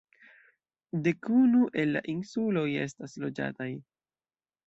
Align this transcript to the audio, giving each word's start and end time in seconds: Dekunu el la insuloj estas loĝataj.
Dekunu 1.07 1.59
el 1.83 1.93
la 1.97 2.01
insuloj 2.15 2.65
estas 2.87 3.15
loĝataj. 3.27 3.71